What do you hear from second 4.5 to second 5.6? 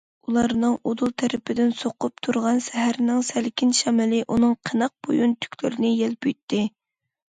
قېنىق بويۇن